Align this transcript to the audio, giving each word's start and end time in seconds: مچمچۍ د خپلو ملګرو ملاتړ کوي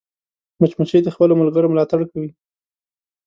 مچمچۍ 0.59 0.99
د 1.03 1.09
خپلو 1.15 1.33
ملګرو 1.41 1.71
ملاتړ 1.73 1.99
کوي 2.11 2.29